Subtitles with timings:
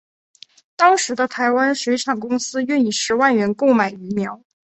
[0.75, 4.41] 当时的台湾水产公司愿以十万元购买鱼苗。